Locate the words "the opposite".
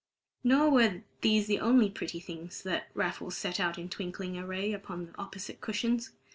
5.05-5.61